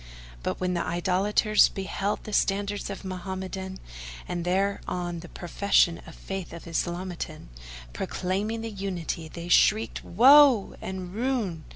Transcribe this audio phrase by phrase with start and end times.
[0.41, 3.79] But when the Idolaters beheld the standards Mohammedan
[4.27, 7.49] and there on the profession of Faith Islamitan,
[7.93, 11.65] proclaiming the Unity, they shrieked "Woe!" and "Ruin!"